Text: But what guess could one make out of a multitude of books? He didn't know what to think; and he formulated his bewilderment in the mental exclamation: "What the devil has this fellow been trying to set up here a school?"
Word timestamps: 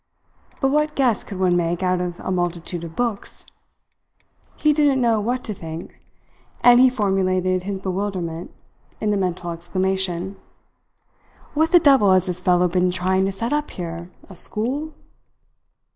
But 0.61 0.69
what 0.71 0.95
guess 0.95 1.23
could 1.23 1.37
one 1.39 1.55
make 1.55 1.83
out 1.83 2.01
of 2.01 2.19
a 2.21 2.31
multitude 2.31 2.83
of 2.83 2.95
books? 2.95 3.45
He 4.55 4.73
didn't 4.73 4.99
know 4.99 5.19
what 5.21 5.43
to 5.43 5.53
think; 5.53 5.99
and 6.61 6.79
he 6.79 6.89
formulated 6.89 7.61
his 7.61 7.77
bewilderment 7.77 8.51
in 8.99 9.11
the 9.11 9.15
mental 9.17 9.51
exclamation: 9.51 10.37
"What 11.53 11.69
the 11.69 11.77
devil 11.77 12.13
has 12.13 12.25
this 12.25 12.41
fellow 12.41 12.67
been 12.67 12.89
trying 12.89 13.25
to 13.27 13.31
set 13.31 13.53
up 13.53 13.69
here 13.69 14.09
a 14.27 14.35
school?" 14.35 14.95